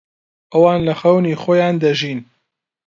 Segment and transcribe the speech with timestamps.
[0.53, 2.19] ئەوان لە خەونی خۆیان دەژین.